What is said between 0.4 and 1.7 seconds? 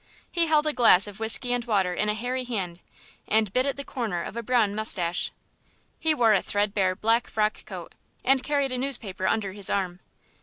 held a glass of whisky and